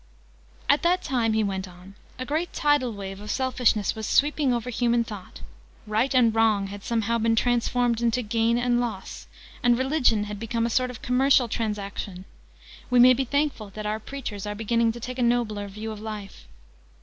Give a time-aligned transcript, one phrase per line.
[0.67, 4.71] "At that time," he went on, "a great tidal wave of selfishness was sweeping over
[4.71, 5.41] human thought.
[5.85, 9.27] Right and Wrong had somehow been transformed into Gain and Loss,
[9.61, 12.25] and Religion had become a sort of commercial transaction.
[12.89, 15.99] We may be thankful that our preachers are beginning to take a nobler view of
[15.99, 16.47] life."